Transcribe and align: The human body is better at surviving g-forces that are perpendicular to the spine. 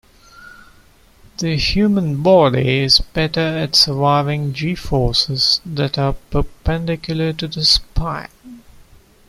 The 1.37 1.57
human 1.57 2.23
body 2.23 2.79
is 2.79 2.97
better 2.97 3.39
at 3.59 3.75
surviving 3.75 4.51
g-forces 4.51 5.61
that 5.63 5.99
are 5.99 6.13
perpendicular 6.31 7.33
to 7.33 7.47
the 7.47 7.63
spine. 7.63 8.63